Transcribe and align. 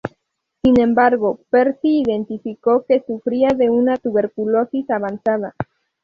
Sin 0.63 0.79
embargo, 0.79 1.41
Percy 1.51 1.99
identificó 2.01 2.85
que 2.87 3.03
sufría 3.05 3.49
de 3.49 3.69
una 3.69 3.97
tuberculosis 3.97 4.89
avanzada. 4.89 5.53